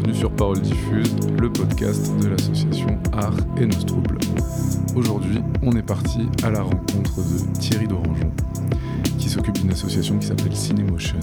[0.00, 4.16] bienvenue sur Parole Diffuse, le podcast de l'association Art et Nostrouble.
[4.96, 8.32] Aujourd'hui, on est parti à la rencontre de Thierry Dorangeon,
[9.18, 11.18] qui s'occupe d'une association qui s'appelle Cinemotion,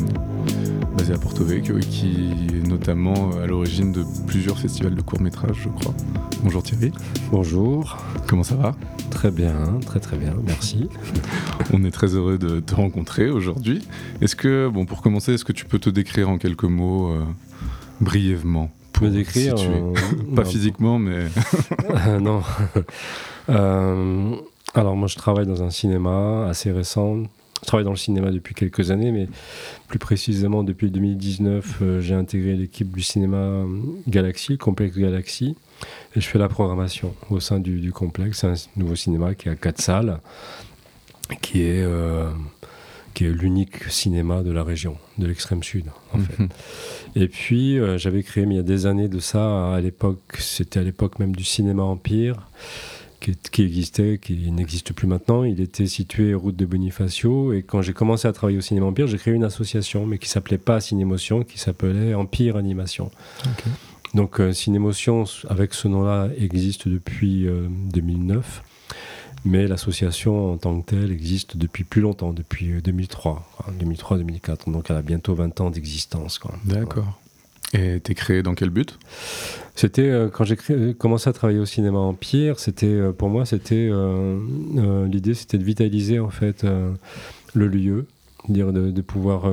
[0.95, 5.57] basée à Porto Vecchio et qui est notamment à l'origine de plusieurs festivals de courts-métrages,
[5.63, 5.95] je crois.
[6.43, 6.91] Bonjour Thierry.
[7.31, 7.97] Bonjour.
[8.27, 8.75] Comment ça va?
[9.09, 10.87] Très bien, très très bien, merci.
[11.73, 13.87] On est très heureux de te rencontrer aujourd'hui.
[14.21, 17.23] Est-ce que, bon, pour commencer, est-ce que tu peux te décrire en quelques mots euh,
[18.01, 19.93] brièvement pour me décrire euh,
[20.35, 21.25] Pas physiquement, mais.
[22.19, 22.41] non.
[23.49, 24.35] Euh,
[24.73, 27.23] alors, moi, je travaille dans un cinéma assez récent.
[27.61, 29.27] Je travaille dans le cinéma depuis quelques années, mais
[29.87, 33.63] plus précisément depuis 2019, euh, j'ai intégré l'équipe du cinéma
[34.07, 35.55] Galaxy, le complexe Galaxy,
[36.15, 38.39] et je fais la programmation au sein du, complexe.
[38.41, 40.19] C'est un nouveau cinéma qui a quatre salles,
[41.41, 41.83] qui est
[43.17, 46.37] qui est l'unique cinéma de la région, de l'extrême sud, en fait.
[46.37, 46.49] Mhm.
[47.15, 50.81] Et puis, euh, j'avais créé, il y a des années de ça, à l'époque, c'était
[50.81, 52.47] à l'époque même du cinéma Empire,
[53.19, 55.43] qui, qui existait, qui n'existe plus maintenant.
[55.43, 57.53] Il était situé route de Bonifacio.
[57.53, 60.29] Et quand j'ai commencé à travailler au cinéma Empire, j'ai créé une association, mais qui
[60.29, 63.09] s'appelait pas Cinémotion, qui s'appelait Empire Animation.
[64.13, 67.47] Donc, euh, Cinémotion, avec ce nom-là, existe depuis
[67.91, 68.61] 2009.
[69.45, 74.71] Euh, mais l'association en tant que telle existe depuis plus longtemps, depuis 2003, euh, 2003-2004.
[74.71, 76.39] Donc elle a bientôt 20 ans d'existence.
[76.65, 77.19] D'accord.
[77.73, 78.97] Et t'es créé dans quel but?
[79.75, 82.59] C'était euh, quand j'ai euh, commencé à travailler au cinéma Empire.
[82.59, 83.89] C'était pour moi, c'était
[85.05, 86.65] l'idée, c'était de vitaliser en fait
[87.53, 88.07] le lieu,
[88.49, 89.51] dire de, pouvoir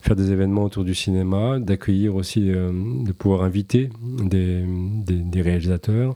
[0.00, 6.14] faire des événements autour du cinéma, d'accueillir aussi, de pouvoir inviter des, des réalisateurs,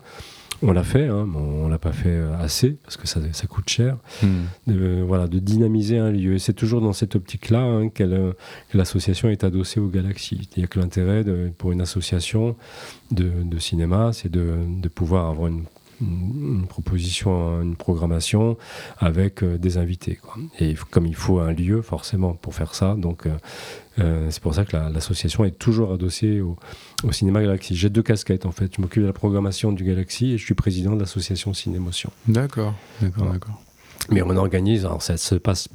[0.63, 3.97] on l'a fait, hein, mais on l'a pas fait assez parce que ça, coûte cher.
[4.23, 4.45] Hmm.
[4.67, 6.35] De, voilà, de dynamiser un lieu.
[6.35, 8.35] Et c'est toujours dans cette optique-là hein, que
[8.75, 10.49] l'association est adossée aux galaxies.
[10.57, 11.25] Il y a que l'intérêt
[11.59, 12.57] pour une association
[13.11, 15.65] de, cinéma, c'est de, pouvoir avoir une
[16.01, 18.57] une, proposition, une programmation
[18.99, 20.19] avec euh, des invités.
[20.59, 23.37] Et comme il faut un lieu forcément pour faire ça, donc euh,
[23.99, 26.57] euh, c'est pour ça que l'association est toujours adossée au,
[27.13, 27.77] cinéma Galaxy.
[27.77, 28.75] J'ai deux casquettes en fait.
[28.77, 32.11] Je m'occupe de la programmation du Galaxy et je suis président de l'association Cinémotion.
[32.29, 33.63] D'accord, d'accord, d'accord.
[34.11, 35.69] Mais on organise, alors ça se passe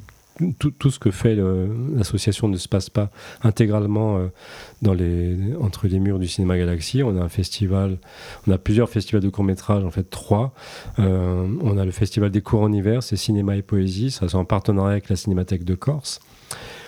[0.58, 1.36] tout, ce que fait
[1.94, 3.10] l'association ne se passe pas
[3.42, 7.02] intégralement euh, entre les murs du Cinéma Galaxy.
[7.02, 7.98] On a un festival,
[8.46, 10.54] on a plusieurs festivals de courts-métrages, en fait trois.
[10.98, 14.36] Euh, on a le festival des cours en hiver, c'est Cinéma et Poésie, ça c'est
[14.36, 16.20] en partenariat avec la Cinémathèque de Corse.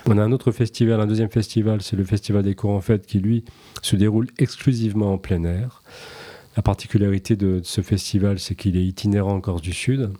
[0.07, 3.07] On a un autre festival, un deuxième festival, c'est le Festival des cours en fait,
[3.07, 3.43] qui lui
[3.81, 5.81] se déroule exclusivement en plein air.
[6.55, 10.11] La particularité de, ce festival, c'est qu'il est itinérant en Corse du Sud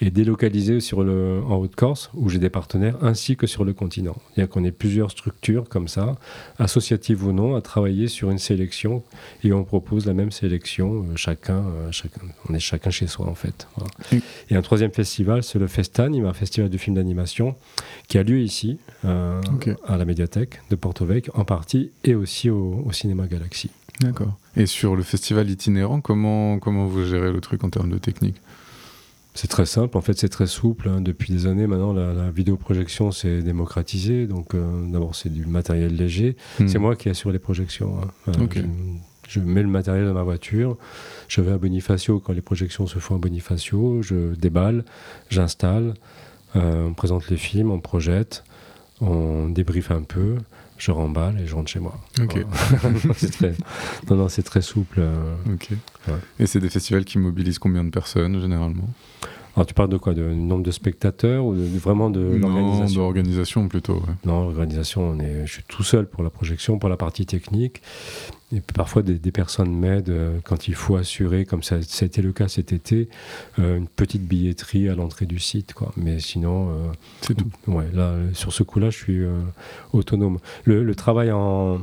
[0.00, 4.16] et délocalisé sur le, en Haute-Corse, où j'ai des partenaires, ainsi que sur le continent.
[4.34, 6.16] C'est-à-dire qu'on est plusieurs structures comme ça,
[6.58, 9.02] associatives ou non, à travailler sur une sélection
[9.44, 13.26] et on propose la même sélection, euh, chacun, euh, chacun, on est chacun chez soi
[13.28, 13.68] en fait.
[14.50, 17.54] Et un troisième festival, c'est le Festan, un festival de films d'animation
[18.08, 19.40] qui a lieu ici, euh,
[19.86, 23.70] à la médiathèque de Porto Vecchio en partie, et aussi au, au Cinéma Galaxy.
[24.00, 24.36] D'accord.
[24.56, 28.40] Et sur le festival itinérant, comment, comment vous gérez le truc en termes de technique?
[29.34, 30.88] C'est très simple, en fait c'est très souple.
[30.88, 31.00] Hein.
[31.00, 34.26] Depuis des années maintenant, la, vidéoprojection s'est démocratisée.
[34.26, 36.36] Donc euh, d'abord c'est du matériel léger.
[36.58, 36.66] Hmm.
[36.66, 38.00] C'est moi qui assure les projections.
[38.02, 38.32] Hein.
[38.36, 38.62] Euh,
[39.28, 40.76] je, mets le matériel dans ma voiture.
[41.28, 44.02] Je vais à Bonifacio quand les projections se font à Bonifacio.
[44.02, 44.84] Je déballe,
[45.30, 45.94] j'installe,
[46.56, 48.42] euh, on présente les films, on projette,
[49.00, 50.38] on débriefe un peu
[50.78, 51.98] je remballe et je rentre chez moi.
[53.16, 53.54] C'est très...
[54.10, 55.00] Non, non, c'est très souple.
[55.00, 55.34] Euh.
[56.38, 58.88] Et c'est des festivals qui mobilisent combien de personnes généralement?
[59.58, 63.68] Alors tu parles de quoi De nombre de spectateurs ou de, vraiment de l'organisation d'organisation
[63.68, 64.00] plutôt.
[64.24, 67.82] Non, l'organisation, on est, je suis tout seul pour la projection, pour la partie technique.
[68.54, 72.22] Et parfois des, personnes m'aident euh, quand il faut assurer, comme ça, ça, a été
[72.22, 73.08] le cas cet été,
[73.58, 75.74] euh, une petite billetterie à l'entrée du site.
[75.74, 75.90] Quoi.
[75.96, 76.74] Mais sinon, euh,
[77.22, 77.50] c'est tout.
[77.66, 79.22] Ouais, là, sur ce coup-là, je suis
[79.92, 80.38] autonome.
[80.66, 81.80] le, travail en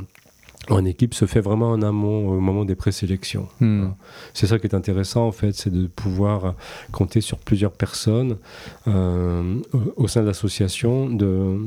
[0.70, 3.48] en équipe se fait vraiment en amont au moment des présélections.
[3.60, 3.90] Hmm.
[4.34, 6.56] C'est ça qui est intéressant en fait, c'est de pouvoir
[6.92, 8.38] compter sur plusieurs personnes
[8.88, 9.60] euh,
[9.96, 11.58] au sein de l'association de,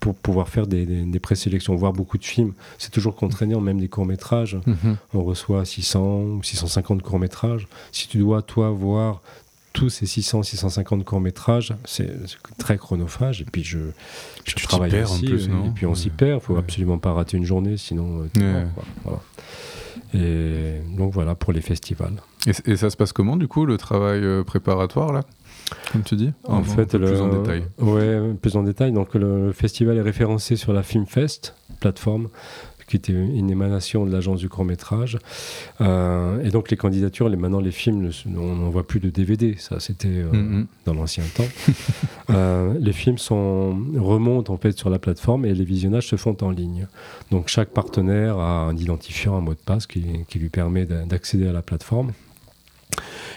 [0.00, 2.52] pour pouvoir faire des, des, présélections, voir beaucoup de films.
[2.78, 4.58] C'est toujours contraignant, même des courts-métrages.
[4.66, 4.94] Hmm.
[5.14, 7.68] On reçoit 600 ou 650 courts-métrages.
[7.92, 9.22] Si tu dois, toi, voir
[9.72, 12.10] tous ces 600, 650 courts-métrages, c'est
[12.58, 13.40] très chronophage.
[13.42, 13.78] Et puis, je,
[14.44, 15.24] je travaille aussi.
[15.24, 16.40] Plus, et puis, on s'y perd.
[16.42, 18.28] Il faut absolument pas rater une journée, sinon.
[18.38, 18.64] Euh,
[20.14, 22.22] et donc, voilà pour les festivals.
[22.46, 25.22] Et, ça se passe comment, du coup, le travail euh, préparatoire, là?
[25.92, 26.32] Comme tu dis?
[26.44, 27.64] En fait, plus en détail.
[27.78, 28.92] Ouais, plus en détail.
[28.92, 32.28] Donc, le festival est référencé sur la FilmFest, plateforme
[32.92, 35.18] qui était une émanation de l'agence du court métrage.
[35.80, 39.80] et donc les candidatures, les, maintenant les films, on n'en voit plus de DVD, ça
[39.80, 40.66] c'était mm-hmm.
[40.84, 42.34] dans l'ancien temps.
[42.78, 46.50] les films sont, remontent en fait sur la plateforme et les visionnages se font en
[46.50, 46.86] ligne.
[47.30, 51.48] Donc chaque partenaire a un identifiant, un mot de passe qui, qui lui permet d'accéder
[51.48, 52.12] à la plateforme.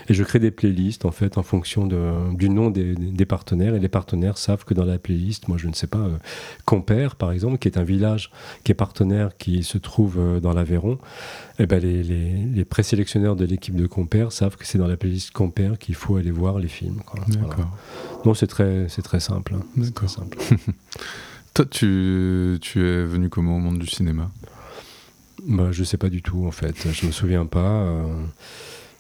[0.08, 3.76] Et je crée des playlists en fait en fonction du nom des, partenaires.
[3.76, 6.18] Et les partenaires savent que dans la playlist, moi je ne sais pas, euh,
[6.66, 8.32] Compère par exemple, qui est un village
[8.64, 10.94] qui est partenaire qui se trouve euh, dans l'Aveyron,
[11.58, 14.98] et eh ben les, les, présélectionneurs de l'équipe de Compère savent que c'est dans la
[14.98, 17.02] playlist Compère qu'il faut aller voir les films.
[17.30, 17.70] D'accord.
[18.26, 19.56] Non, c'est très, c'est très simple.
[19.56, 19.84] Hein.
[19.94, 20.38] Très simple.
[21.54, 24.30] Toi, tu, tu es venu comment au monde du cinéma?
[25.48, 26.76] Bah, Je sais pas du tout en fait.
[26.92, 27.60] Je me souviens pas.
[27.60, 28.06] Euh,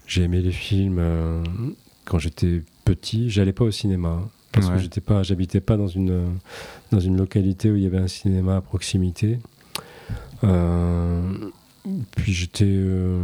[0.08, 1.44] j'ai aimé les films euh,
[2.06, 3.30] quand j'étais petit.
[3.30, 4.22] J'allais pas au cinéma
[4.52, 6.38] parce que j'étais pas, j'habitais pas dans une
[6.92, 9.40] dans une localité où il y avait un cinéma à proximité.
[10.44, 11.22] Euh,
[12.16, 13.22] puis j'étais, euh,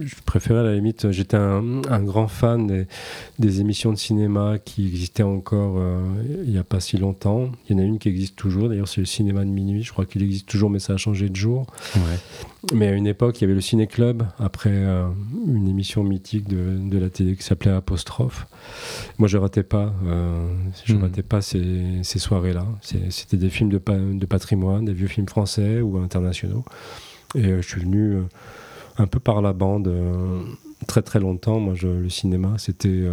[0.00, 2.86] je préférais à la limite, j'étais un, grand fan
[3.38, 6.00] des, émissions de cinéma qui existaient encore euh,
[6.44, 7.50] il n'y a pas si longtemps.
[7.68, 9.92] Il y en a une qui existe toujours, d'ailleurs c'est le cinéma de minuit, je
[9.92, 11.66] crois qu'il existe toujours mais ça a changé de jour.
[12.74, 15.08] Mais à une époque il y avait le Ciné Club, après euh,
[15.46, 18.46] une émission mythique de, la télé qui s'appelait Apostrophe.
[19.18, 19.94] Moi je ratais pas,
[20.84, 21.02] je hmm.
[21.02, 22.66] ratais pas ces, soirées-là.
[22.82, 26.64] C'était des films de, de patrimoine, des vieux films français ou internationaux.
[27.34, 28.22] Et euh, je suis venu euh,
[28.98, 30.42] un peu par la bande euh,
[30.86, 31.60] très très longtemps.
[31.60, 33.04] Moi, je, le cinéma, c'était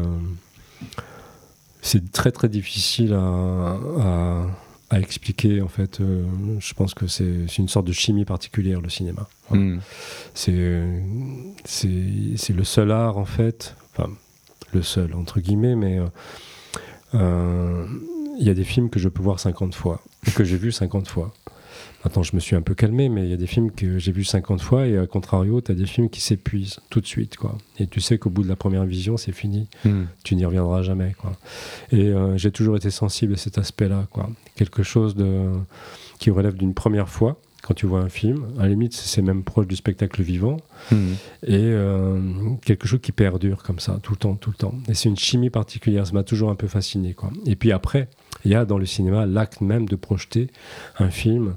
[1.82, 3.78] c'est très très difficile à,
[4.90, 6.02] à, expliquer en fait.
[6.60, 9.28] je pense que c'est une sorte de chimie particulière le cinéma.
[10.34, 10.84] C'est
[11.66, 14.10] c'est le seul art en fait, enfin
[14.74, 16.00] le seul entre guillemets, mais
[17.14, 20.02] il y a des films que je peux voir 50 fois,
[20.36, 21.34] que j'ai vu 50 fois.
[22.04, 24.12] Maintenant, je me suis un peu calmé, mais il y a des films que j'ai
[24.12, 27.38] vus 50 fois et à contrario, tu as des films qui s'épuisent tout de suite.
[27.38, 27.58] Quoi.
[27.80, 29.68] Et tu sais qu'au bout de la première vision, c'est fini.
[29.84, 30.06] Hmm.
[30.24, 31.16] Tu n'y reviendras jamais.
[31.18, 31.34] Quoi.
[31.92, 34.08] Et euh, j'ai toujours été sensible à cet aspect-là.
[34.12, 34.30] Quoi.
[34.56, 35.52] Quelque chose de,
[36.20, 38.46] qui relève d'une première fois quand tu vois un film.
[38.58, 40.58] À la limite, c'est même proche du spectacle vivant.
[40.92, 41.14] Hmm.
[41.46, 42.20] Et euh,
[42.64, 44.76] quelque chose qui perdure comme ça, tout le temps, tout le temps.
[44.88, 46.08] Et c'est une chimie particulière.
[46.08, 47.14] Ça m'a toujours un peu fasciné.
[47.14, 47.32] Quoi.
[47.46, 48.08] Et puis après,
[48.48, 50.48] il y a dans le cinéma l'acte même de projeter
[51.00, 51.56] un film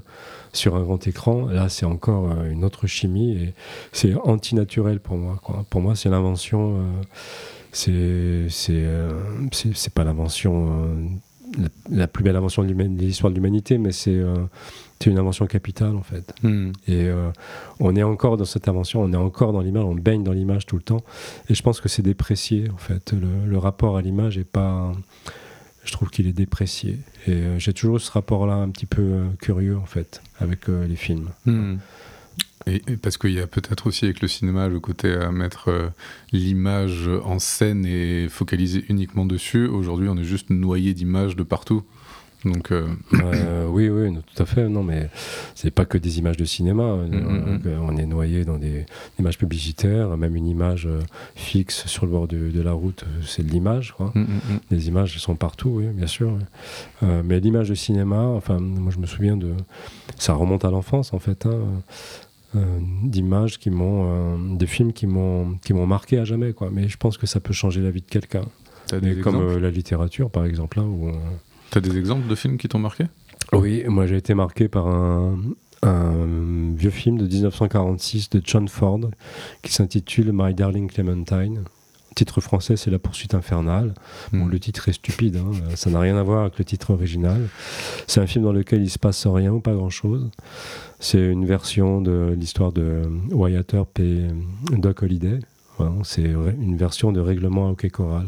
[0.51, 1.45] sur un grand écran.
[1.45, 3.53] Là, c'est encore euh, une autre chimie et
[3.93, 5.39] c'est antinaturel pour moi.
[5.41, 5.65] Quoi.
[5.69, 6.75] Pour moi, c'est l'invention.
[6.75, 8.99] Euh, c'est euh,
[9.53, 10.97] c'est pas l'invention.
[11.89, 14.21] La, plus belle invention de l'histoire de l'humanité, mais c'est
[15.05, 16.33] une invention capitale en fait.
[16.43, 16.71] Hmm.
[16.89, 17.09] Et
[17.79, 20.65] on est encore dans cette invention, on est encore dans l'image, on baigne dans l'image
[20.65, 21.03] tout le temps.
[21.49, 23.13] Et je pense que c'est déprécié en fait.
[23.13, 24.91] Le, le rapport à l'image est pas
[25.83, 26.99] je trouve qu'il est déprécié.
[27.27, 30.87] Et euh, j'ai toujours ce rapport-là un petit peu euh, curieux, en fait, avec euh,
[30.87, 31.29] les films.
[31.45, 31.77] Hmm.
[32.67, 35.91] Et, parce qu'il y a peut-être aussi avec le cinéma le côté à mettre
[36.31, 39.65] l'image en scène et focaliser uniquement dessus.
[39.65, 41.83] Aujourd'hui, on est juste noyé d'images de partout.
[42.45, 44.67] Donc, euh, euh, oui, oui, tout à fait.
[44.67, 45.09] Non, mais
[45.53, 46.95] c'est pas que des images de cinéma.
[46.95, 47.79] Mm, mm, mm.
[47.81, 48.85] On est noyé dans des,
[49.19, 50.99] images publicitaires, même une image euh,
[51.35, 53.95] fixe sur le bord de, la route, c'est de l'image.
[54.69, 56.37] Les images sont partout, oui, bien sûr.
[57.01, 59.53] mais l'image de cinéma, enfin, moi je me souviens de,
[60.17, 61.45] ça remonte à l'enfance en fait.
[61.45, 62.61] Hein,
[63.03, 66.69] d'images qui m'ont, des films qui m'ont, qui m'ont marqué à jamais, quoi.
[66.71, 68.45] Mais je pense que ça peut changer la vie de quelqu'un.
[69.23, 71.09] Comme la littérature, par exemple, hein, où
[71.71, 73.05] T'as des exemples de films qui t'ont marqué?
[73.53, 75.37] Oui, moi j'ai été marqué par un,
[76.75, 78.99] vieux film de 1946 de John Ford
[79.63, 81.63] qui s'intitule My Darling Clementine.
[82.13, 83.93] titre français, c'est La poursuite infernale.
[84.33, 84.51] Bon, hmm.
[84.51, 87.47] le titre est stupide, hein, ça n'a rien à voir avec le titre original.
[88.05, 90.29] C'est un film dans lequel il se passe rien ou pas grand-chose.
[90.99, 94.27] C'est une version de l'histoire de Wyatt Earp et
[94.73, 95.39] Doc Holliday.
[96.03, 96.23] c'est
[96.59, 98.27] une version de Règlement à hockey choral.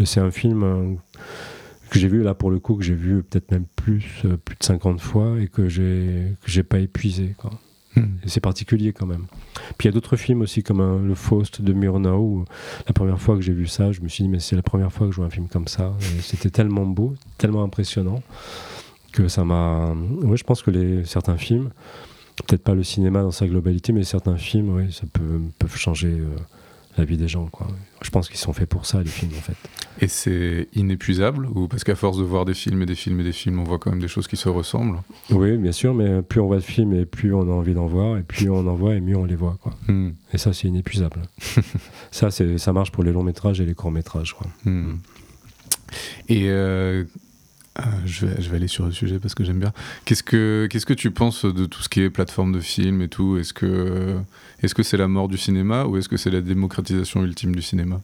[0.00, 0.94] Mais c'est un film euh,
[1.88, 4.56] que j'ai vu là pour le coup, que j'ai vu peut-être même plus, euh, plus
[4.56, 7.34] de 50 fois et que j'ai que j'ai pas épuisé.
[7.36, 7.50] Quoi.
[7.96, 8.16] Hmm.
[8.26, 9.26] C'est particulier quand même.
[9.76, 12.18] Puis il y a d'autres films aussi comme euh, Le Faust de Murnau.
[12.18, 12.44] Où,
[12.86, 14.92] la première fois que j'ai vu ça, je me suis dit mais c'est la première
[14.92, 15.94] fois que je vois un film comme ça.
[16.20, 18.22] C'était tellement beau, tellement impressionnant
[19.12, 19.94] que ça m'a.
[20.22, 21.70] Oui, je pense que les certains films,
[22.46, 26.20] peut-être pas le cinéma dans sa globalité, mais certains films, oui, ça peut peuvent changer.
[26.20, 26.36] Euh,
[26.96, 27.46] la vie des gens.
[27.46, 27.66] Quoi.
[28.02, 29.56] Je pense qu'ils sont faits pour ça, les films, en fait.
[30.00, 33.24] Et c'est inépuisable ou Parce qu'à force de voir des films et des films et
[33.24, 35.00] des films, on voit quand même des choses qui se ressemblent?
[35.30, 37.86] Oui, bien sûr, mais plus on voit de films et plus on a envie d'en
[37.86, 39.58] voir, et plus on en voit et mieux on les voit.
[39.60, 39.74] Quoi.
[39.88, 40.10] Hmm.
[40.32, 41.22] Et ça, c'est inépuisable.
[42.10, 44.34] ça, ça marche pour les longs métrages et les courts métrages.
[44.34, 44.46] Quoi.
[44.64, 44.98] Hmm.
[46.28, 47.04] Et euh,
[48.04, 49.72] je, vais, je vais aller sur le sujet parce que j'aime bien.
[50.04, 53.08] Qu'est-ce que, qu'est-ce que tu penses de tout ce qui est plateforme de films et
[53.08, 53.36] tout?
[53.38, 54.16] Est-ce que,
[54.62, 57.62] est-ce que c'est la mort du cinéma ou est-ce que c'est la démocratisation ultime du
[57.62, 58.00] cinéma?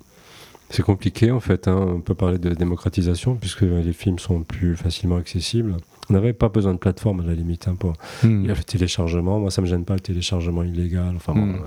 [0.70, 1.76] C'est compliqué en fait, hein.
[1.76, 5.76] on peut parler de démocratisation puisque les films sont plus facilement accessibles.
[6.10, 8.64] On n'avait pas besoin de plateforme à la limite hein, pour il y a le
[8.64, 9.40] téléchargement.
[9.40, 11.14] Moi, ça me gêne pas le téléchargement illégal.
[11.16, 11.60] Enfin, hmm.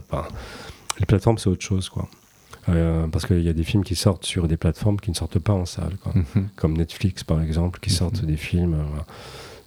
[1.00, 2.08] les plateformes c'est autre chose quoi.
[2.70, 5.40] Euh, parce qu'il y a des films qui sortent sur des plateformes qui ne sortent
[5.40, 6.42] pas en salle, hmm.
[6.56, 8.74] comme Netflix par exemple, qui sortent des films.
[8.74, 9.02] Euh,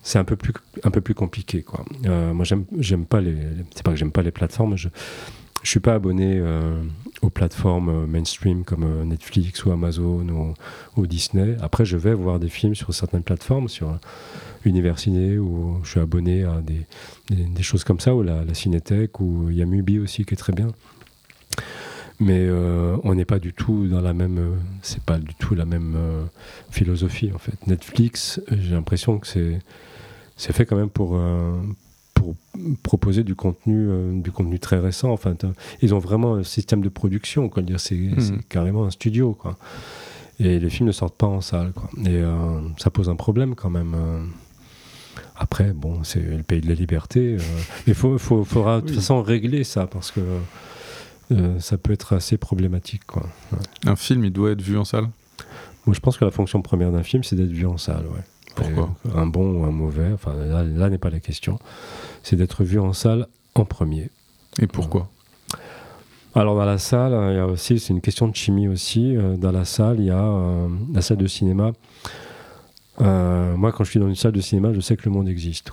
[0.02, 0.52] c'est un peu plus
[0.82, 1.84] un peu plus compliqué quoi.
[2.06, 3.36] Euh, moi, j'aime j'aime pas les.
[3.74, 4.76] C'est pas que j'aime pas les plateformes.
[4.76, 4.88] Je,
[5.62, 6.42] je suis pas abonné
[7.20, 10.54] aux plateformes mainstream comme Netflix ou Amazon
[10.96, 11.54] ou, Disney.
[11.60, 13.98] Après, je vais voir des films sur certaines plateformes, sur
[14.64, 16.86] Universiné, où je suis abonné à des,
[17.28, 20.32] des, choses comme ça, ou la, la Cinétech, ou il y a Mubi aussi qui
[20.32, 20.68] est très bien.
[22.20, 22.48] Mais
[23.02, 25.96] on n'est pas du tout dans la même, c'est pas du tout la même
[26.70, 27.66] philosophie en fait.
[27.66, 29.58] Netflix, j'ai l'impression que c'est
[30.36, 31.18] c'est fait quand même pour
[32.20, 32.34] pour
[32.82, 35.10] proposer du contenu, euh, du contenu très récent.
[35.10, 35.34] Enfin,
[35.80, 37.62] ils ont vraiment un système de production, quoi.
[37.62, 38.40] Dire, c'est, hmm.
[38.48, 39.56] carrément un studio, quoi.
[40.38, 41.88] Et les films ne sortent pas en salle, quoi.
[42.04, 43.94] Et euh, ça pose un problème quand même.
[43.94, 44.22] Euh.
[45.36, 47.36] Après, bon, c'est le pays de la liberté.
[47.86, 50.20] il faut, faut, faudra de toute façon régler ça parce que
[51.58, 53.22] ça peut être assez problématique, quoi.
[53.86, 55.08] Un film, il doit être vu en salle?
[55.86, 58.22] Moi, je pense que la fonction première d'un film, c'est d'être vu en salle, ouais.
[58.56, 58.94] Pourquoi?
[59.14, 61.58] Un bon ou un mauvais, enfin là n'est pas la question
[62.22, 64.10] c'est d'être vu en salle en premier.
[64.60, 65.08] Et pourquoi?
[66.34, 69.16] Alors dans la salle, il y a aussi, c'est une question de chimie aussi.
[69.16, 71.72] Euh, dans la salle, il y a euh, la salle de cinéma.
[73.00, 75.28] Euh, moi, quand je suis dans une salle de cinéma, je sais que le monde
[75.28, 75.72] existe.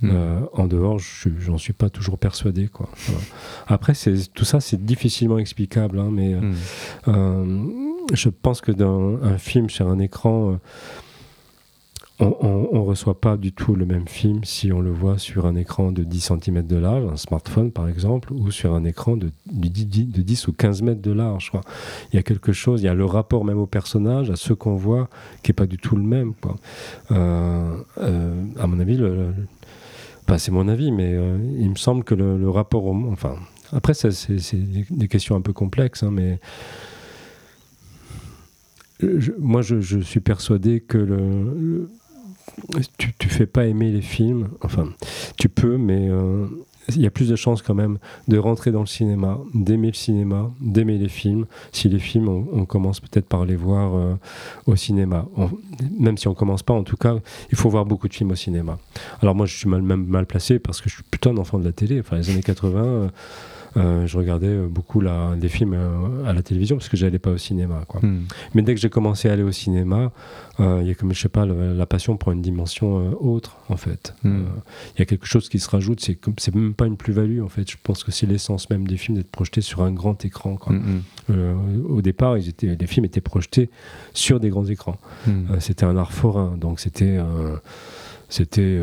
[0.00, 0.44] Hmm.
[0.52, 2.68] en dehors, je j'en suis pas toujours persuadé.
[2.68, 2.88] Quoi.
[3.66, 3.94] Après,
[4.34, 7.70] tout ça, c'est difficilement explicable, hein, mais hmm.
[8.12, 10.58] je pense que dans un film sur un écran
[12.20, 15.54] on ne reçoit pas du tout le même film si on le voit sur un
[15.54, 19.30] écran de 10 cm de large, un smartphone par exemple, ou sur un écran de,
[19.46, 19.68] de
[20.22, 21.52] 10, ou 15 mètres de large.
[22.12, 24.52] Il y a quelque chose, il y a le rapport même au personnage, à ce
[24.52, 25.08] qu'on voit,
[25.42, 26.32] qui n'est pas du tout le même.
[27.12, 29.32] Euh, euh, à mon avis, le,
[30.36, 32.94] c'est mon avis, mais euh, il me semble que le, rapport au...
[33.10, 33.36] Enfin,
[33.72, 34.10] après, c'est
[34.90, 36.38] des questions un peu complexes, hein, mais...
[39.38, 41.88] moi, je, suis persuadé que le,
[42.98, 44.90] tu, tu fais pas aimer les films, enfin,
[45.38, 46.46] tu peux, mais euh,
[46.94, 49.94] il y a plus de chances quand même de rentrer dans le cinéma, d'aimer le
[49.94, 51.46] cinéma, d'aimer les films.
[51.72, 54.14] Si les films, on, commence peut-être par les voir euh,
[54.66, 55.26] au cinéma.
[55.98, 57.16] même si on commence pas, en tout cas,
[57.50, 58.78] il faut voir beaucoup de films au cinéma.
[59.22, 61.58] Alors moi, je suis mal, même mal placé parce que je suis plutôt un enfant
[61.58, 62.00] de la télé.
[62.00, 62.84] Enfin, les années 80.
[62.84, 63.08] Euh,
[64.06, 67.30] je regardais euh, beaucoup la, des films euh, à la télévision parce que j'allais pas
[67.30, 67.84] au cinéma.
[67.86, 68.00] Quoi.
[68.02, 68.24] Hmm.
[68.54, 70.12] Mais dès que j'ai commencé à aller au cinéma,
[70.58, 74.14] il y a comme je sais pas la passion prend une dimension autre en fait.
[74.24, 74.46] Hmm.
[74.96, 76.00] Il y a quelque chose qui se rajoute.
[76.00, 77.70] C'est comme c'est même pas une plus-value en fait.
[77.70, 80.56] Je pense que c'est l'essence même des films d'être projetés sur un grand écran.
[80.56, 80.74] Quoi.
[80.74, 81.02] Hmm,
[81.88, 83.70] au départ, ils étaient, les films étaient projetés
[84.14, 84.96] sur des grands écrans.
[85.60, 87.18] c'était un art forain, donc c'était
[88.28, 88.80] c'était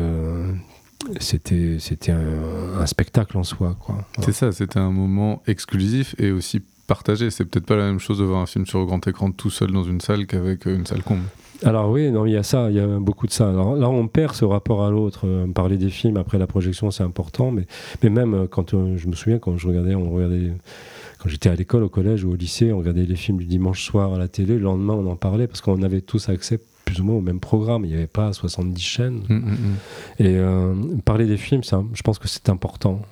[1.20, 4.06] c'était c'était un, spectacle en soi quoi.
[4.22, 7.30] C'est ça, c'était un moment exclusif et aussi partagé.
[7.30, 9.72] C'est peut-être pas la même chose de voir un film sur grand écran tout seul
[9.72, 11.24] dans une salle qu'avec euh, une salle comble.
[11.64, 13.48] Alors oui, non, il y a ça, il y a beaucoup de ça.
[13.48, 15.26] Alors là, on perd ce rapport à l'autre.
[15.26, 17.66] Euh, parler des films après la projection, c'est important, mais,
[18.02, 20.52] mais même euh, quand je me souviens quand je regardais, on regardait
[21.18, 23.82] quand j'étais à l'école, au collège ou au lycée, on regardait les films du dimanche
[23.82, 24.54] soir à la télé.
[24.54, 27.40] Le lendemain, on en parlait parce qu'on avait tous accès plus ou moins au même
[27.40, 27.84] programme.
[27.84, 29.22] Il n'y avait pas 70 chaînes.
[29.28, 29.76] Mm, mm, mm.
[30.20, 30.74] Et euh,
[31.04, 33.02] parler des films, ça, je pense que c'est important.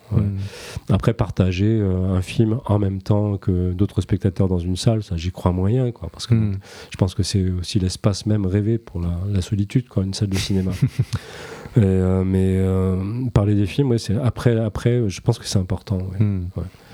[0.88, 5.16] Après, partager euh, un film en même temps que d'autres spectateurs dans une salle, ça,
[5.16, 6.08] j'y crois moyen, quoi.
[6.10, 6.34] Parce que
[6.90, 10.30] je pense que c'est aussi l'espace même rêvé pour la, la solitude, quoi, une salle
[10.30, 10.70] de cinéma.
[11.76, 12.96] Euh, mais euh,
[13.32, 15.98] parler des films, ouais, c'est après, après, je pense que c'est important.
[16.18, 16.44] Hmm.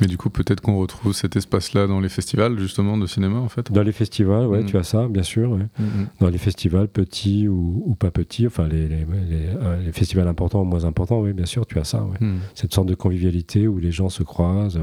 [0.01, 3.49] Mais du coup, peut-être qu'on retrouve cet espace-là dans les festivals, justement, de cinéma, en
[3.49, 3.71] fait.
[3.71, 4.67] Dans les festivals, ouais, hmm.
[4.67, 5.57] tu as ça, bien sûr.
[5.57, 10.63] Hmm, dans les festivals, petits ou, pas petits, enfin les, les, euh, les, festivals importants
[10.63, 12.07] ou moins importants, oui, bien sûr, tu as ça.
[12.55, 14.81] Cette sorte de convivialité où les gens se croisent,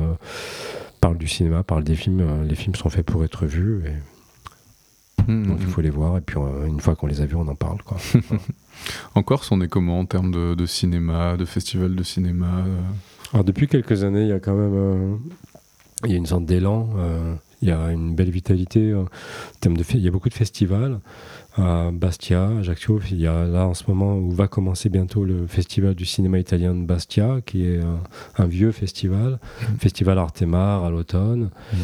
[1.01, 2.44] parlent du cinéma, parlent des films.
[2.48, 3.84] les films sont faits pour être vus.
[3.86, 4.17] Et...
[5.28, 7.56] Donc il faut les voir et puis une fois qu'on les a vus, on en
[7.56, 7.82] parle.
[7.84, 7.98] Quoi.
[9.16, 12.80] En Corse, on est comment en termes de, cinéma, de festival de cinéma euh
[13.34, 15.16] Alors depuis quelques années, il y a quand même euh,
[16.06, 16.90] il y a une sorte d'élan.
[17.62, 18.94] Il y a une belle vitalité.
[18.94, 19.08] En
[19.62, 21.00] termes de, il y a beaucoup de festivals.
[21.56, 23.00] à Bastia, Ajaccio.
[23.10, 26.38] Il y a là en ce moment où va commencer bientôt le festival du cinéma
[26.38, 27.80] italien de Bastia, qui est
[28.38, 29.66] un, vieux festival, mmh.
[29.80, 31.50] festival Artemar à l'automne.
[31.74, 31.78] Mmh.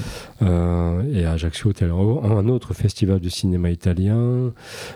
[0.43, 4.53] Euh, et à Ajaccio, un autre festival du cinéma italien,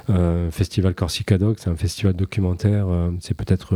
[0.09, 3.75] euh, festival Corsicadoc, c'est un festival documentaire, euh, c'est peut-être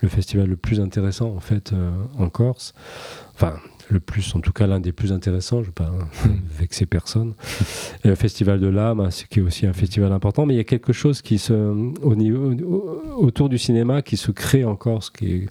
[0.00, 1.72] le festival le plus intéressant en fait
[2.18, 2.74] en Corse.
[3.34, 3.54] Enfin,
[3.90, 5.92] le plus, en tout cas l'un des plus intéressants, je ne veux pas
[6.58, 7.34] vexer personne.
[8.04, 10.64] Et le Festival de l'âme, qui est aussi un festival important, mais il y a
[10.64, 12.54] quelque chose qui se, au niveau,
[13.16, 15.46] autour du cinéma qui se crée en Corse, qui est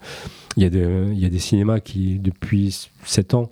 [0.58, 3.50] il y, a des, il y a des cinémas qui, depuis 7 ans,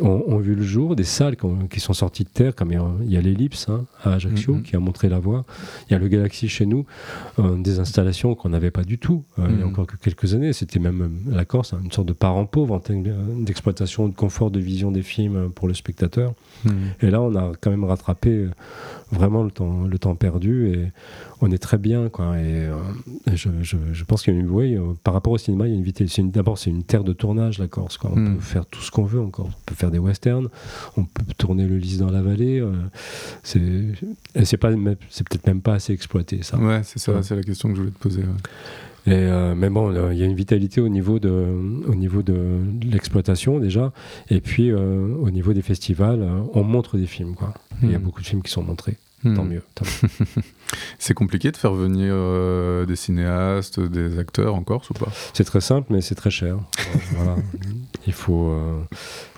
[0.00, 1.36] ont, vu le jour, des salles
[1.68, 4.62] qui, sont sorties de terre, comme il y a l'Ellipse hein, à Ajaccio, mm-hmm.
[4.62, 5.44] qui a montré la voie.
[5.88, 6.86] Il y a le Galaxy chez nous,
[7.38, 9.68] euh, des installations qu'on n'avait pas du tout euh, il y a mm-hmm.
[9.68, 10.52] encore que quelques années.
[10.52, 13.04] C'était même euh, la Corse, une sorte de parent pauvre en termes
[13.44, 16.34] d'exploitation, de confort de vision des films pour le spectateur.
[16.66, 16.70] Mm-hmm.
[17.02, 18.46] Et là, on a quand même rattrapé
[19.12, 20.92] vraiment le temps, le temps perdu et
[21.40, 22.08] on est très bien.
[22.08, 22.38] Quoi.
[22.38, 22.68] Et,
[23.34, 25.76] je, je, pense qu'il y a une, oui, par rapport au cinéma, il y a
[25.76, 26.18] une vitesse.
[26.20, 27.96] D'abord, c'est une terre de tournage, la Corse.
[27.98, 28.10] Quoi.
[28.12, 28.34] On hmm.
[28.36, 29.46] peut faire tout ce qu'on veut encore.
[29.46, 30.48] On peut faire des westerns,
[30.96, 32.60] on peut tourner le lys dans la vallée.
[32.60, 32.72] Euh,
[33.42, 33.60] c'est,
[34.44, 34.70] c'est, pas,
[35.08, 36.58] c'est peut-être même pas assez exploité, ça.
[36.58, 38.22] Ouais, c'est ça, c'est la question que je voulais te poser.
[39.06, 41.30] Et euh, mais bon, il y a une vitalité au niveau de,
[41.86, 43.92] au niveau de l'exploitation déjà,
[44.28, 47.34] et puis euh, au niveau des festivals, on montre des films.
[47.82, 48.02] Il y a hmm.
[48.02, 48.96] beaucoup de films qui sont montrés.
[49.22, 49.34] Hmm.
[49.34, 49.62] Tant mieux.
[50.98, 55.08] c'est compliqué de faire venir euh, des cinéastes, des acteurs en Corse ou pas?
[55.34, 56.56] C'est très simple, mais c'est très cher.
[57.14, 57.36] voilà.
[58.06, 58.80] Il faut, euh,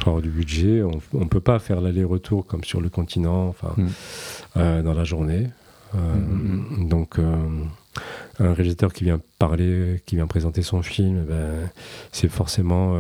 [0.07, 0.83] avoir du budget.
[0.83, 3.89] On ne peut pas faire l'aller-retour comme sur le continent, enfin, hmm.
[4.59, 5.49] euh, dans la journée.
[6.79, 7.19] Donc,
[8.39, 11.71] un réalisateur qui vient parler, qui vient présenter son film, eh ben,
[12.13, 12.97] c'est forcément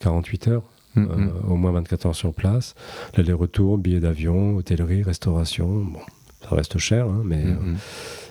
[0.00, 0.64] 48 heures.
[0.96, 2.74] au moins 24 heures sur place.
[3.16, 5.84] L'aller-retour, billets d'avion, hôtellerie, restauration.
[5.84, 6.00] Bon,
[6.48, 7.74] ça reste cher, hein, mais mm-hmm.
[7.74, 7.74] euh,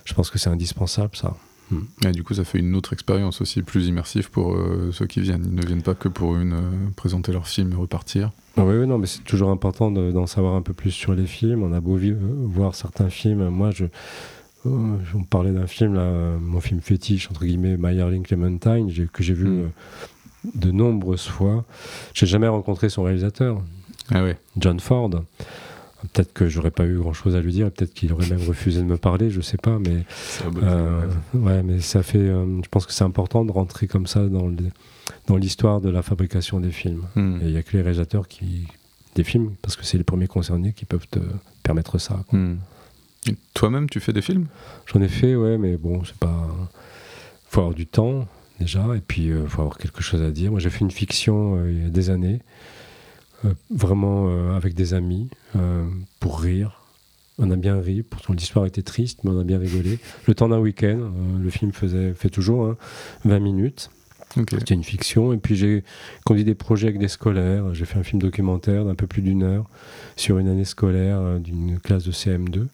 [0.05, 1.35] je pense que c'est indispensable ça.
[1.71, 1.77] Mm.
[2.07, 5.21] Et du coup, ça fait une autre expérience aussi plus immersive pour euh, ceux qui
[5.21, 5.45] viennent.
[5.45, 8.31] Ils ne viennent pas que pour une euh, présenter leur film et repartir.
[8.57, 11.25] Ah oui, oui, non, mais c'est toujours important d'en savoir un peu plus sur les
[11.25, 11.63] films.
[11.63, 11.99] On a beau
[12.45, 13.49] voir certains films.
[13.49, 13.85] Moi, je,
[14.65, 19.33] on parlait d'un film, là, mon film fétiche, entre guillemets, My Darling Clementine, que j'ai
[19.33, 19.71] vu mm.
[20.55, 21.65] de nombreuses fois.
[22.13, 23.61] J'ai jamais rencontré son réalisateur,
[24.11, 24.37] ah ouais.
[24.57, 25.11] John Ford.
[26.13, 28.85] Peut-être que j'aurais pas eu grand-chose à lui dire, peut-être qu'il aurait même refusé de
[28.85, 30.05] me parler, je sais pas, mais
[30.61, 32.19] euh, ouais, mais ça fait.
[32.19, 34.55] Euh, je pense que c'est important de rentrer comme ça dans le,
[35.25, 37.03] dans l'histoire de la fabrication des films.
[37.15, 37.39] Hmm.
[37.41, 38.67] Et il y a que les réalisateurs qui
[39.15, 41.19] des films, parce que c'est les premiers concernés qui peuvent te
[41.63, 42.23] permettre ça.
[42.31, 42.55] Hmm.
[43.53, 44.47] Toi-même, tu fais des films?
[44.85, 46.47] J'en ai fait, ouais, mais bon, c'est pas.
[47.49, 48.27] Faut avoir du temps
[48.59, 50.51] déjà, et puis il euh, faut avoir quelque chose à dire.
[50.51, 52.39] Moi, j'ai fait une fiction il y a des années
[53.45, 55.85] euh, vraiment euh, avec des amis, euh,
[56.19, 56.81] pour rire.
[57.37, 59.99] On a bien ri, pourtant l'histoire était triste, mais on a bien rigolé.
[60.25, 62.75] Le temps d'un week-end, le film faisait, fait toujours
[63.25, 63.89] 20 hein, minutes.
[64.35, 65.33] C'était une fiction.
[65.33, 65.83] Et puis j'ai
[66.25, 67.73] conduit des projets avec des scolaires.
[67.73, 69.69] J'ai fait un film documentaire d'un peu plus d'une heure
[70.15, 72.67] sur une année scolaire d'une classe de CM2.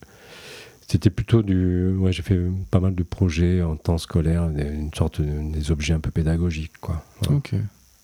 [0.91, 1.95] C'était plutôt du.
[1.95, 2.37] Ouais, j'ai fait
[2.69, 6.77] pas mal de projets en temps scolaire, une sorte de, des objets un peu pédagogiques,
[6.81, 7.01] quoi.
[7.29, 7.53] Ok,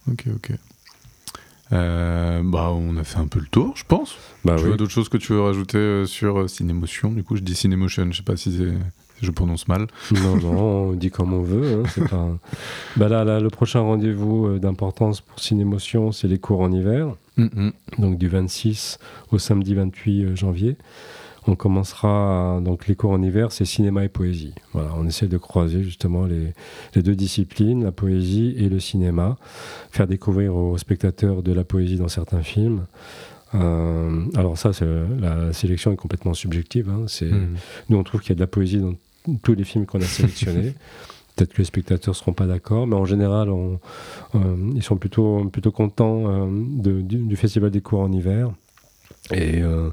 [0.10, 0.52] ok, ok.
[1.73, 4.15] Euh, bah, on a fait un peu le tour, je pense.
[4.45, 4.78] Bah, tu oui.
[4.78, 7.12] d'autres choses que tu veux rajouter euh, sur euh, Cinémotion?
[7.12, 8.58] Du coup, je dis Cinémotion, je sais pas si
[9.21, 9.88] je prononce mal.
[10.12, 10.52] Non, non,
[10.91, 11.84] on dit comme on veut.
[12.13, 12.38] Hein,
[12.95, 17.10] bah là, là, le prochain rendez-vous d'importance pour Cinémotion, c'est les cours en hiver.
[17.38, 17.71] Mm-hmm.
[18.00, 18.97] Donc du 26
[19.34, 20.78] au samedi 28 janvier.
[21.48, 24.54] On commencera donc les cours en hiver, c'est cinéma et poésie.
[24.74, 26.54] Voilà, on essaie de croiser justement les,
[27.02, 29.38] deux disciplines, la poésie et le cinéma,
[29.92, 32.86] faire découvrir aux spectateurs de la poésie dans certains films.
[33.56, 34.72] Euh, alors ça,
[35.20, 36.90] la sélection est complètement subjective.
[36.90, 37.06] Hein.
[37.08, 37.56] c'est, mmh.
[37.90, 38.96] Nous, on trouve qu'il y a de la poésie dans
[39.42, 40.74] tous les films qu'on a sélectionnés.
[41.36, 45.46] Peut-être que les spectateurs ne seront pas d'accord, mais en général, euh, ils sont plutôt,
[45.46, 48.52] plutôt contents euh, du, du, Festival des cours en hiver.
[49.32, 49.90] Et euh,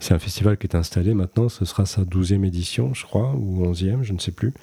[0.00, 3.64] c'est un festival qui est installé maintenant, ce sera sa 12e édition, je crois, ou
[3.64, 4.54] 11e, je ne sais plus.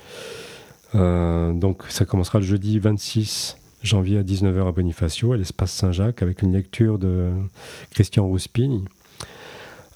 [0.95, 6.21] Euh, donc ça commencera le jeudi 26 janvier à 19h à Bonifacio, à l'espace Saint-Jacques,
[6.21, 7.29] avec une lecture de
[7.91, 8.83] Christian Rouspini.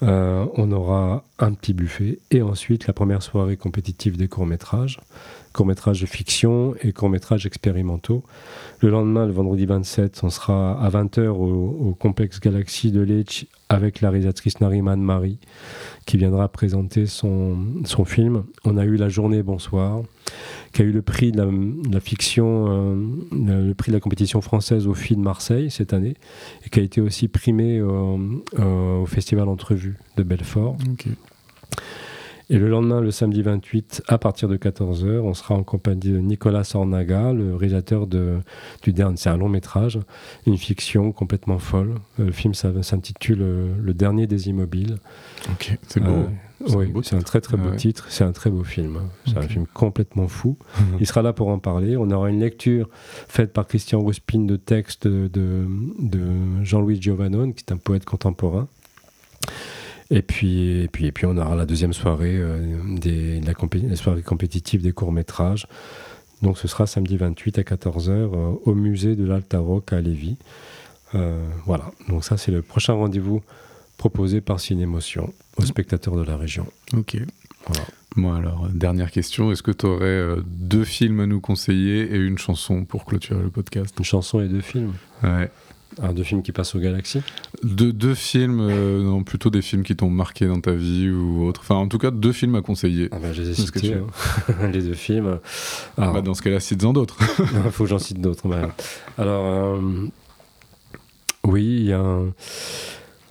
[0.04, 5.00] Euh, on aura un petit buffet et ensuite la première soirée compétitive des courts-métrages,
[5.54, 8.24] courts-métrages de fiction et courts-métrages expérimentaux.
[8.82, 14.02] Le lendemain, le vendredi 27, on sera à 20h au, complexe Galaxy de Lecce avec
[14.02, 15.40] la réalisatrice Nariman Marie
[16.06, 18.44] qui viendra présenter son, son film.
[18.66, 20.02] On a eu la journée Bonsoir
[20.74, 24.88] qui a eu le prix de la, fiction, euh, le, prix de la compétition française
[24.88, 26.16] au FIL de Marseille cette année,
[26.66, 30.78] et qui a été aussi primé euh, au Festival Entrevue de Belfort.
[32.52, 36.18] Et le lendemain, le samedi 28, à partir de 14h, on sera en compagnie de
[36.18, 38.40] Nicolas Sornaga, le réalisateur de,
[38.82, 39.18] du dernier.
[39.18, 40.00] C'est un long métrage,
[40.48, 41.94] une fiction complètement folle.
[42.18, 43.46] Le film s'intitule
[43.80, 44.98] Le dernier des immobiles.
[45.52, 46.26] Ok, c'est beau.
[46.76, 49.00] Oui, c'est un très très beau titre, c'est un très beau film.
[49.28, 50.58] C'est un film complètement fou.
[51.00, 51.98] Il sera là pour en parler.
[51.98, 52.90] On aura une lecture
[53.28, 55.30] faite par Christian Rouspin de texte de,
[56.00, 58.68] de Jean-Louis Giovannone, qui est un poète contemporain.
[60.12, 62.60] Et puis, et puis, et puis on aura la deuxième soirée, euh,
[62.98, 65.68] des, la, soirée compétitive des courts-métrages.
[66.42, 70.38] Donc ce sera samedi 28 à 14h euh, au musée de l'Altaroc à Lévis.
[71.16, 73.42] Euh, voilà, donc ça c'est le prochain rendez-vous
[73.98, 76.66] proposé par Cinémotion aux spectateurs de la région.
[76.94, 77.18] Ok.
[77.68, 77.84] Voilà.
[78.16, 82.38] Moi alors, dernière question, est-ce que tu aurais deux films à nous conseiller et une
[82.38, 83.94] chanson pour clôturer le podcast?
[84.00, 84.94] Une chanson et deux films?
[85.22, 85.52] Ouais.
[86.14, 87.22] Deux films qui passent aux galaxies
[87.64, 91.46] de, Deux films, euh, non, plutôt des films qui t'ont marqué dans ta vie ou
[91.46, 91.62] autre.
[91.64, 93.10] Enfin, en tout cas, deux films à conseiller.
[93.12, 94.68] Ah bah, je les ai cités, hein.
[94.72, 95.40] les deux films.
[95.98, 97.18] bah, dans ce cas-là, cite-en d'autres.
[97.66, 98.48] Il faut que j'en cite d'autres.
[98.48, 98.70] Bah.
[99.18, 100.08] Alors, euh,
[101.44, 102.34] oui, il y a un...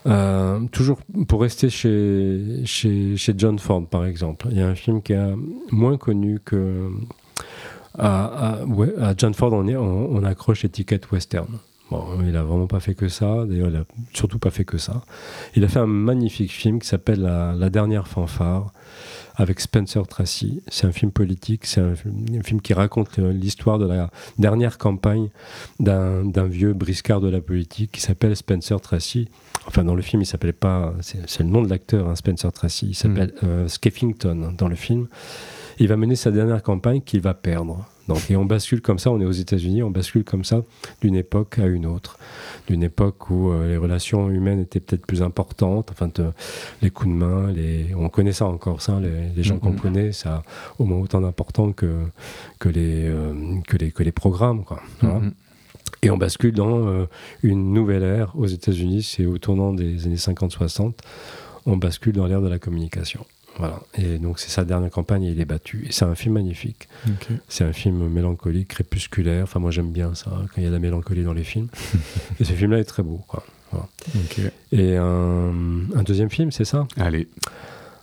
[0.06, 4.74] Euh, toujours pour rester chez, chez, chez, John Ford, par exemple, il y a un
[4.74, 5.34] film qui est
[5.70, 6.90] moins connu que.
[7.98, 8.54] À,
[9.00, 11.58] à, John Ford, on, est, on accroche l'étiquette western.
[11.90, 13.46] Bon, il a vraiment pas fait que ça.
[13.46, 15.02] D'ailleurs, il a surtout pas fait que ça.
[15.54, 18.72] Il a fait un magnifique film qui s'appelle la, dernière fanfare
[19.36, 20.62] avec Spencer Tracy.
[20.68, 21.64] C'est un film politique.
[21.64, 25.30] C'est un, film qui raconte euh, l'histoire de la dernière campagne
[25.80, 29.28] d'un vieux briscard de la politique qui s'appelle Spencer Tracy.
[29.66, 30.92] Enfin, dans le film, il s'appelait pas.
[31.00, 32.88] C'est le nom de l'acteur, hein, Spencer Tracy.
[32.90, 33.46] Il s'appelle mm.
[33.46, 35.08] euh, Skeffington dans le film.
[35.78, 37.86] Il va mener sa dernière campagne qu'il va perdre.
[38.08, 40.62] Donc, et on bascule comme ça, on est aux États-Unis, on bascule comme ça
[41.02, 42.18] d'une époque à une autre.
[42.66, 46.10] D'une époque où euh, les relations humaines étaient peut-être plus importantes, enfin,
[46.80, 49.80] les coups de main, les, on connaît ça encore, ça, les, gens qu'on mm-hmm.
[49.80, 50.42] connaît, ça a
[50.78, 52.06] au moins autant d'importance que,
[52.58, 53.34] que, les, euh,
[53.66, 54.64] que, les, que les programmes.
[54.64, 54.80] Quoi.
[55.02, 55.32] Mm-hmm.
[56.02, 57.06] Et on bascule dans euh,
[57.42, 60.94] une nouvelle ère aux États-Unis, c'est au tournant des années 50-60,
[61.66, 63.26] on bascule dans l'ère de la communication.
[63.58, 63.80] Voilà.
[63.94, 65.84] Et donc c'est sa dernière campagne et il est battu.
[65.88, 66.88] Et c'est un film magnifique.
[67.48, 69.44] C'est un film mélancolique, crépusculaire.
[69.44, 71.68] Enfin moi j'aime bien ça, quand il y a de la mélancolie dans les films.
[72.40, 73.20] et ce film-là est très beau.
[73.26, 73.44] Quoi.
[74.72, 76.86] Et un, deuxième film, c'est ça?
[76.96, 77.28] Allez.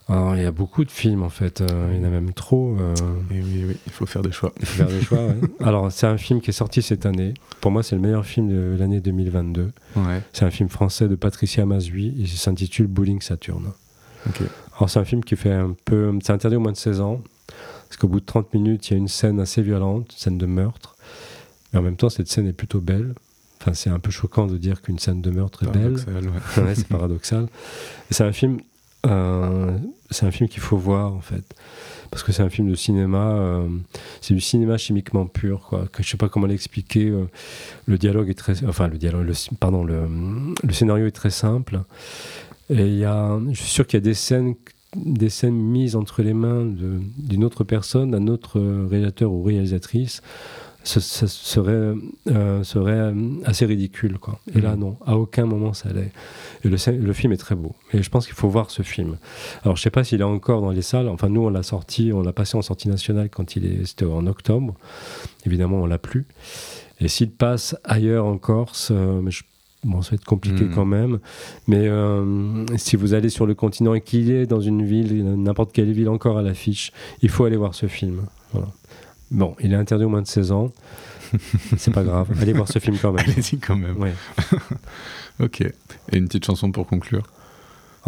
[0.08, 2.32] Alors, il y a beaucoup de films en fait, euh, il y en a même
[2.32, 2.76] trop.
[2.78, 2.94] Euh.
[3.28, 4.52] oui, oui, il faut faire des choix.
[4.60, 5.18] Il faut faire des choix,
[5.64, 7.34] Alors, c'est un film qui est sorti cette année.
[7.60, 9.72] Pour moi, c'est le meilleur film de l'année 2022.
[9.96, 10.22] Ouais.
[10.32, 13.72] C'est un film français de Patricia Mazui et il s'intitule Bowling Saturne.
[14.76, 16.12] Alors c'est un film qui fait un peu...
[16.22, 17.22] C'est interdit au moins de 16 ans,
[17.88, 20.38] parce qu'au bout de 30 minutes, il y a une scène assez violente, une scène
[20.38, 20.96] de meurtre.
[21.72, 23.14] Mais en même temps, cette scène est plutôt belle.
[23.60, 25.96] Enfin, c'est un peu choquant de dire qu'une scène de meurtre est belle.
[26.56, 26.74] Ouais.
[26.74, 27.48] c'est paradoxal.
[28.10, 28.58] c'est un film,
[29.06, 29.76] euh,
[30.10, 31.42] c'est un film qu'il faut voir en fait,
[32.10, 33.32] parce que c'est un film de cinéma.
[33.32, 33.68] Euh,
[34.20, 35.86] c'est du cinéma chimiquement pur, quoi.
[35.90, 37.08] Que je sais pas comment l'expliquer.
[37.08, 37.24] Euh,
[37.86, 40.06] le dialogue est très, enfin le dialogue, pardon, le,
[40.62, 41.80] le scénario est très simple.
[42.70, 44.54] Et il y a, je suis sûr qu'il y a des scènes,
[44.94, 50.22] des scènes mises entre les mains d'une autre personne, d'un autre réalisateur ou réalisatrice.
[50.84, 51.94] Ça, serait,
[52.28, 53.12] euh, serait
[53.44, 54.18] assez ridicule.
[54.20, 54.38] Quoi.
[54.54, 54.80] Et là, mhm.
[54.80, 56.12] non, à aucun moment ça l'est.
[56.62, 57.74] Et le, le, film est très beau.
[57.92, 59.16] Et je pense qu'il faut voir ce film.
[59.64, 61.08] Alors, je ne sais pas s'il est encore dans les salles.
[61.08, 64.04] Enfin, nous, on l'a sorti, on l'a passé en sortie nationale quand il est, c'était
[64.04, 64.76] en octobre.
[65.44, 66.24] Évidemment, on l'a plus.
[67.00, 69.42] Et s'il passe ailleurs en Corse, euh, je
[69.86, 70.74] Bon, ça va être compliqué hmm.
[70.74, 71.20] quand même.
[71.68, 75.72] Mais euh, si vous allez sur le continent et qu'il est dans une ville, n'importe
[75.72, 78.22] quelle ville encore à l'affiche, il faut aller voir ce film.
[79.30, 80.72] Bon, il est interdit au moins de 16 ans.
[81.76, 82.30] C'est pas grave.
[82.40, 83.24] Allez voir ce film quand même.
[83.28, 83.96] Allez-y quand même.
[85.40, 85.60] ok.
[85.60, 87.22] Et une petite chanson pour conclure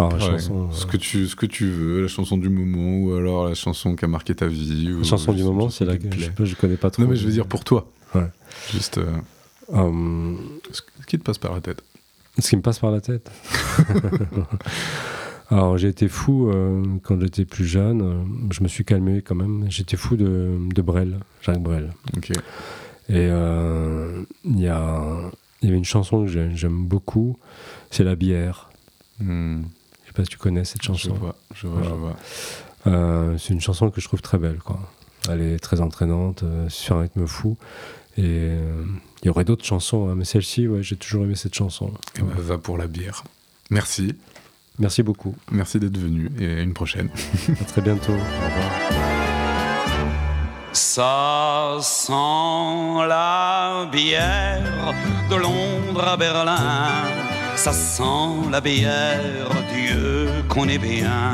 [0.00, 3.48] ah, chanson, ce, que tu, ce que tu veux, la chanson du moment ou alors
[3.48, 4.94] la chanson qui a marqué ta vie.
[4.96, 7.02] la chanson du moment, c'est la que je, je connais pas trop.
[7.02, 7.90] Non, mais je veux dire pour toi.
[8.14, 8.28] Ouais.
[8.70, 8.98] Juste.
[8.98, 9.06] Euh,
[9.68, 10.38] hum,
[11.06, 11.82] qui te passe par la tête?
[12.38, 13.30] Ce qui me passe par la tête
[15.50, 18.02] Alors j'ai été fou euh, quand j'étais plus jeune.
[18.02, 19.64] Euh, je me suis calmé quand même.
[19.70, 21.92] J'étais fou de, de, Brel, Jacques Brel.
[22.16, 22.30] Ok.
[22.30, 22.34] Et
[23.10, 25.30] euh, il y, a,
[25.62, 27.38] y avait une chanson que j'aime beaucoup.
[27.90, 28.68] C'est La bière.
[29.20, 29.62] Hmm.
[30.02, 31.14] Je sais pas si tu connais cette chanson.
[31.14, 33.38] Je vois, je vois, je vois.
[33.38, 34.58] c'est une chanson que je trouve très belle.
[34.58, 34.78] Quoi.
[35.30, 37.56] Elle est très entraînante, sur un rythme fou.
[38.18, 38.50] Et
[39.22, 41.92] il y aurait d'autres chansons, hein, mais celle-ci, ouais, j'ai toujours aimé cette chanson.
[42.16, 43.24] Et bah, va pour la bière.
[43.70, 44.14] Merci.
[44.78, 45.34] Merci beaucoup.
[45.50, 47.10] Merci d'être venu et à une prochaine.
[47.60, 48.12] à très bientôt.
[48.12, 49.08] Au revoir.
[50.72, 52.12] Ça sent
[53.08, 54.94] la bière
[55.30, 57.04] de Londres à Berlin.
[57.56, 61.32] Ça sent la bière Dieu qu'on est bien.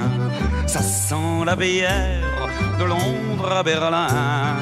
[0.66, 4.56] Ça sent la bière de Londres à Berlin.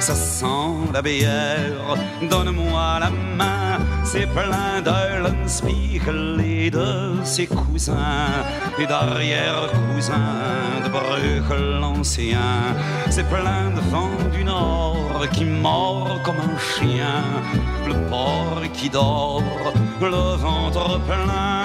[0.00, 1.96] Ça sent la bière,
[2.30, 3.78] donne-moi la main.
[4.04, 8.44] C'est plein d'Eulenspiegel et de ses cousins
[8.78, 10.14] et d'arrière-cousins
[10.84, 12.76] de Bruegel l'ancien.
[13.10, 17.24] C'est plein de vent du nord qui mord comme un chien.
[17.86, 19.42] Le porc qui dort,
[20.00, 21.62] le ventre plein.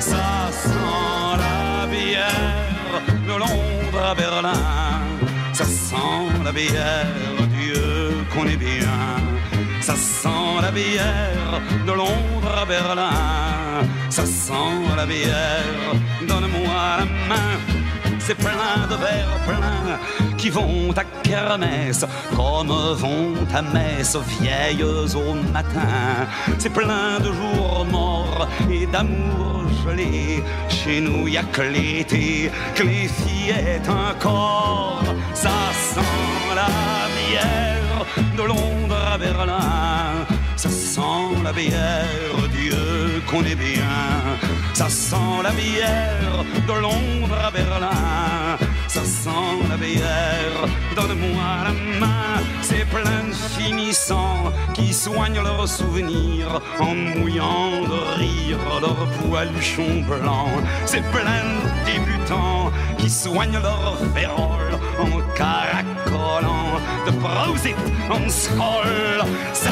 [0.00, 4.93] Ça sent la bière de Londres à Berlin.
[5.54, 7.06] Ça sent la bière,
[7.56, 8.98] Dieu qu'on est bien.
[9.80, 10.28] Ça sent
[10.60, 13.86] la bière de Londres à Berlin.
[14.10, 15.94] Ça sent la bière,
[16.26, 17.73] donne-moi la main.
[18.26, 19.98] C'est plein de verres pleins
[20.38, 26.26] qui vont à kermesse comme vont à messe vieilles au matin.
[26.58, 30.42] C'est plein de jours morts et d'amour gelé.
[30.70, 35.04] Chez nous y a que l'été, que les fillettes encore.
[35.34, 36.00] Ça sent
[36.54, 36.70] la
[37.18, 38.06] bière
[38.38, 40.24] de Londres à Berlin.
[40.56, 43.84] Ça sent la bière, Dieu qu'on est bien.
[44.74, 48.58] Ça sent la bière de Londres à Berlin.
[48.88, 52.42] Ça sent la bière, donne-moi la main.
[52.60, 60.64] C'est plein de finissants qui soignent leurs souvenirs en mouillant de rire leurs poiluchons blancs.
[60.86, 67.76] C'est plein de débutants qui soignent leurs féroles en caracolant de Prosit
[68.10, 69.24] en scroll.
[69.52, 69.70] Ça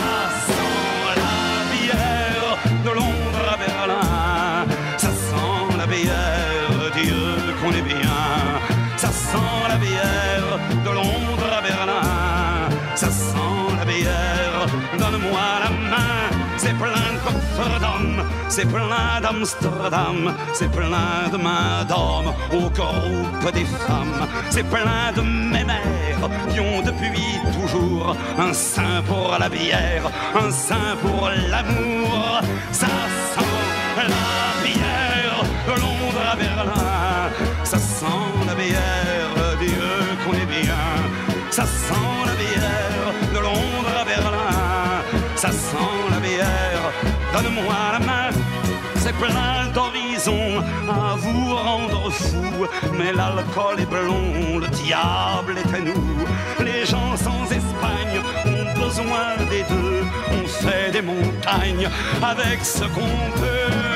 [13.02, 16.30] Ça sent la bière, donne-moi la main.
[16.56, 17.10] C'est plein
[17.80, 21.36] d'hommes, c'est plein d'Amsterdam, c'est plein de
[21.88, 24.28] d'hommes au groupe des femmes.
[24.50, 30.04] C'est plein de mémères qui ont depuis toujours un sein pour la bière,
[30.40, 32.40] un sein pour l'amour.
[32.70, 32.86] Ça
[33.34, 33.44] sent
[33.96, 36.91] la bière de Londres à Berlin.
[52.98, 56.64] Mais l'alcool est blond, le diable est à nous.
[56.64, 60.04] Les gens sans Espagne ont besoin des deux.
[60.32, 61.88] On fait des montagnes
[62.22, 63.91] avec ce qu'on peut